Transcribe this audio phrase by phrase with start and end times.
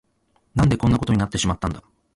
[0.55, 1.83] 何でこんなことになってしまったんだ。